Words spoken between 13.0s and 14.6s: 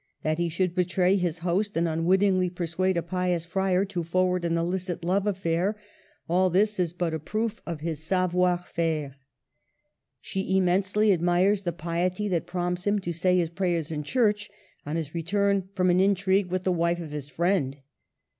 say his prayers in church,